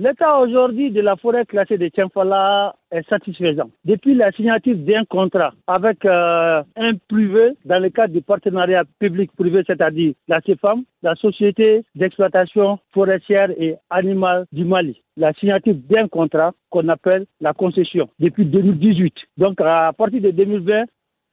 L'état 0.00 0.38
aujourd'hui 0.38 0.92
de 0.92 1.00
la 1.00 1.16
forêt 1.16 1.44
classée 1.44 1.76
de 1.76 1.88
Tchemfala 1.88 2.76
est 2.92 3.02
satisfaisant. 3.08 3.68
Depuis 3.84 4.14
la 4.14 4.30
signature 4.30 4.76
d'un 4.76 5.04
contrat 5.04 5.52
avec 5.66 6.04
euh, 6.04 6.62
un 6.76 6.92
privé 7.08 7.54
dans 7.64 7.82
le 7.82 7.90
cadre 7.90 8.14
du 8.14 8.22
partenariat 8.22 8.84
public-privé, 9.00 9.64
c'est-à-dire 9.66 10.14
la 10.28 10.40
CFAM, 10.40 10.84
la 11.02 11.16
Société 11.16 11.82
d'exploitation 11.96 12.78
forestière 12.94 13.50
et 13.58 13.74
animale 13.90 14.46
du 14.52 14.64
Mali, 14.64 15.02
la 15.16 15.32
signature 15.32 15.74
d'un 15.74 16.06
contrat 16.06 16.52
qu'on 16.70 16.86
appelle 16.86 17.26
la 17.40 17.52
concession 17.52 18.08
depuis 18.20 18.44
2018. 18.44 19.12
Donc 19.36 19.60
à 19.60 19.92
partir 19.98 20.20
de 20.22 20.30
2020, 20.30 20.84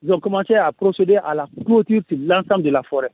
ils 0.02 0.12
ont 0.12 0.20
commencé 0.20 0.56
à 0.56 0.72
procéder 0.72 1.18
à 1.18 1.36
la 1.36 1.48
clôture 1.68 2.02
sur 2.08 2.18
l'ensemble 2.20 2.64
de 2.64 2.72
la 2.72 2.82
forêt. 2.82 3.12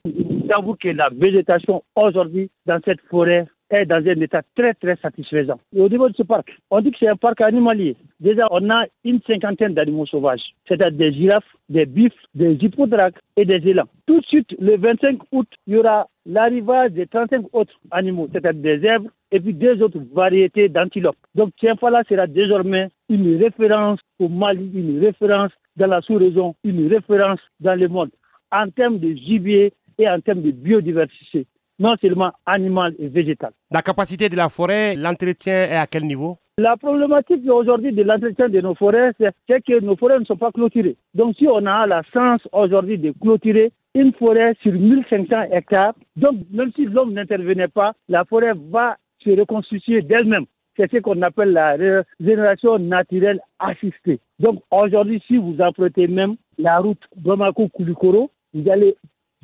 J'avoue 0.47 0.75
que 0.75 0.88
la 0.88 1.09
végétation 1.09 1.83
aujourd'hui 1.95 2.49
dans 2.65 2.79
cette 2.86 3.02
forêt 3.09 3.47
est 3.71 3.85
dans 3.85 3.97
un 4.05 4.21
état 4.21 4.41
très 4.55 4.73
très 4.73 4.95
satisfaisant. 4.97 5.59
Et 5.75 5.81
au 5.81 5.89
niveau 5.89 6.09
de 6.09 6.15
ce 6.15 6.23
parc, 6.23 6.51
on 6.70 6.81
dit 6.81 6.91
que 6.91 6.97
c'est 6.99 7.07
un 7.07 7.15
parc 7.15 7.41
animalier. 7.41 7.95
Déjà, 8.20 8.47
on 8.52 8.70
a 8.70 8.85
une 9.03 9.20
cinquantaine 9.25 9.73
d'animaux 9.73 10.05
sauvages, 10.05 10.41
c'est-à-dire 10.67 10.97
des 10.97 11.13
girafes, 11.13 11.55
des 11.70 11.85
bifs, 11.85 12.13
des 12.35 12.53
hippodrakes 12.53 13.20
et 13.38 13.45
des 13.45 13.67
élans. 13.67 13.88
Tout 14.05 14.20
de 14.20 14.25
suite, 14.25 14.55
le 14.59 14.77
25 14.77 15.20
août, 15.31 15.47
il 15.67 15.73
y 15.73 15.77
aura 15.77 16.07
l'arrivage 16.25 16.91
de 16.91 17.05
35 17.05 17.45
autres 17.53 17.73
animaux, 17.91 18.27
c'est-à-dire 18.31 18.61
des 18.61 18.80
zèbres 18.80 19.09
et 19.31 19.39
puis 19.39 19.53
deux 19.53 19.81
autres 19.81 19.99
variétés 20.13 20.69
d'antilopes. 20.69 21.17
Donc 21.35 21.55
Tienfala 21.58 22.03
sera 22.08 22.27
désormais 22.27 22.89
une 23.09 23.41
référence 23.41 23.99
au 24.19 24.27
Mali, 24.27 24.72
une 24.73 24.99
référence 24.99 25.52
dans 25.77 25.88
la 25.88 26.02
sous-région, 26.02 26.55
une 26.63 26.88
référence 26.88 27.39
dans 27.59 27.80
le 27.80 27.88
monde 27.88 28.11
en 28.52 28.69
termes 28.69 28.99
de 28.99 29.13
gibier 29.13 29.73
et 29.97 30.09
en 30.09 30.19
termes 30.19 30.41
de 30.41 30.52
biodiversité 30.52 31.47
non 31.81 31.95
seulement 31.99 32.31
animal 32.45 32.94
et 32.99 33.08
végétal. 33.08 33.52
La 33.71 33.81
capacité 33.81 34.30
de 34.30 34.35
la 34.35 34.49
forêt, 34.49 34.95
l'entretien 34.95 35.63
est 35.63 35.76
à 35.76 35.88
quel 35.88 36.03
niveau? 36.03 36.38
La 36.58 36.77
problématique 36.77 37.49
aujourd'hui 37.49 37.91
de 37.91 38.03
l'entretien 38.03 38.48
de 38.49 38.62
nos 38.62 38.76
forêts, 38.76 39.12
c'est 39.17 39.61
que 39.64 39.80
nos 39.80 39.95
forêts 39.95 40.20
ne 40.20 40.25
sont 40.25 40.38
pas 40.38 40.52
clôturées. 40.52 40.95
Donc 41.16 41.36
si 41.38 41.47
on 41.47 41.66
a 41.66 41.88
la 41.88 42.03
chance 42.14 42.42
aujourd'hui 42.52 43.00
de 43.00 43.11
clôturer 43.20 43.72
une 43.95 44.14
forêt 44.14 44.53
sur 44.61 44.73
1500 44.73 45.52
hectares, 45.52 45.95
donc 46.16 46.36
même 46.52 46.72
si 46.75 46.86
l'homme 46.86 47.14
n'intervenait 47.14 47.67
pas, 47.67 47.94
la 48.08 48.25
forêt 48.25 48.53
va 48.70 48.98
se 49.23 49.31
reconstituer 49.31 50.02
d'elle-même. 50.03 50.45
C'est 50.77 50.89
ce 50.92 50.98
qu'on 50.98 51.22
appelle 51.23 51.52
la 51.52 51.75
régénération 52.20 52.77
naturelle 52.77 53.42
assistée. 53.59 54.20
Donc 54.39 54.61
aujourd'hui, 54.70 55.22
si 55.27 55.38
vous 55.38 55.58
empruntez 55.59 56.08
même 56.08 56.36
la 56.58 56.77
route 56.77 57.02
Bamako-Koulikoro, 57.17 58.30
vous 58.53 58.70
allez 58.70 58.95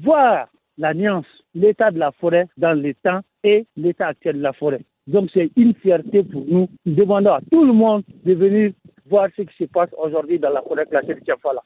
voir 0.04 0.48
la 0.78 0.94
nuance, 0.94 1.26
l'état 1.58 1.92
de 1.92 2.00
la 2.00 2.12
forêt 2.12 2.48
dans 2.58 2.74
le 2.80 2.94
temps 2.94 3.22
et 3.44 3.66
l'état 3.76 4.08
actuel 4.08 4.38
de 4.38 4.42
la 4.42 4.54
forêt. 4.54 4.82
Donc 5.08 5.30
c'est 5.34 5.50
une 5.56 5.74
fierté 5.76 6.24
pour 6.24 6.46
nous. 6.46 6.68
Nous 6.86 6.96
demandons 6.96 7.34
à 7.34 7.42
tout 7.52 7.64
le 7.66 7.74
monde 7.74 8.04
de 8.26 8.34
venir 8.34 8.72
voir 9.10 9.30
ce 9.36 9.42
qui 9.42 9.56
se 9.58 9.64
passe 9.66 9.90
aujourd'hui 9.98 10.38
dans 10.40 10.50
la 10.50 10.62
forêt 10.62 10.86
classée 10.86 11.16
de 11.16 11.20
Tiafala. 11.22 11.62